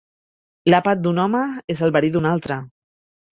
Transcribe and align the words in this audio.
L'àpat 0.73 1.03
d'un 1.07 1.19
home 1.25 1.41
és 1.75 1.85
el 1.89 1.93
verí 1.99 2.11
d'un 2.17 2.29
altre. 2.31 2.59